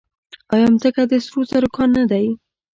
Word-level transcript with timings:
آیا 0.53 0.67
ځمکه 0.79 1.03
د 1.11 1.13
سرو 1.25 1.39
زرو 1.49 1.69
کان 1.75 1.89
نه 1.97 2.03
دی؟ 2.11 2.27